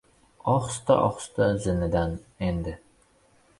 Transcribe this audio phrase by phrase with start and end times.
[0.53, 2.17] Ohista-ohista zinadan
[2.51, 2.77] endi.